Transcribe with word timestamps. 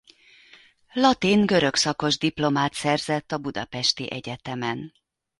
Latin-görög 0.93 1.75
szakos 1.75 2.17
diplomát 2.17 2.73
szerzett 2.73 3.31
a 3.31 3.37
budapesti 3.37 4.11
egyetemen. 4.11 4.93